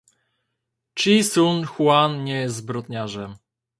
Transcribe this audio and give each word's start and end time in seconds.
Chee 0.99 1.23
Soon 1.23 1.65
Juan 1.77 2.23
nie 2.23 2.33
jest 2.33 2.55
zbrodniarzem 2.55 3.35